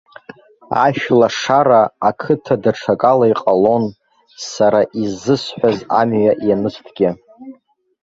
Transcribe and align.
Ашәлашара 0.85 1.81
ақыҭа 2.09 2.55
даҽакала 2.63 3.25
иҟалон, 3.31 3.85
сара 4.49 4.81
иззысҳәаз 5.01 5.77
амҩа 6.01 6.33
ианызҭгьы. 6.47 7.09